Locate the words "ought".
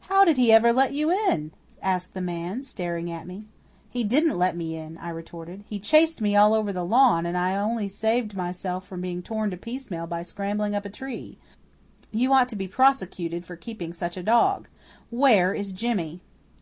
12.34-12.50